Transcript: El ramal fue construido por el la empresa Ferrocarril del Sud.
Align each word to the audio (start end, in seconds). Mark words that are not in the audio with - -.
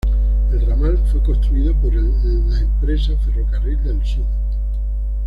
El 0.51 0.65
ramal 0.65 0.97
fue 1.11 1.21
construido 1.21 1.75
por 1.75 1.93
el 1.93 2.49
la 2.49 2.59
empresa 2.61 3.15
Ferrocarril 3.23 3.83
del 3.83 4.03
Sud. 4.03 4.25